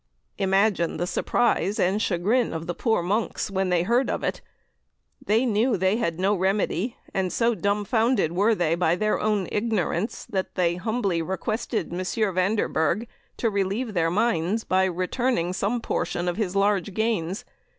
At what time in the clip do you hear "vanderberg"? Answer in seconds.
12.33-13.05